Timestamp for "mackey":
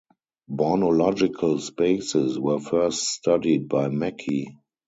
3.89-4.57